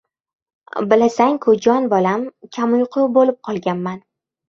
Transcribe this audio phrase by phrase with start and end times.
[0.93, 2.25] —Bilasan-ku, jon bolam,
[2.59, 4.07] kamuyqu bo‘lib qolganman.